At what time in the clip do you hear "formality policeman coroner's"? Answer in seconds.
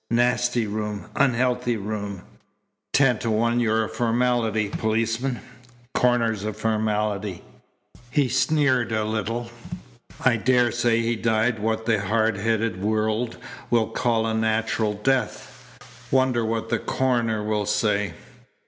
3.87-6.43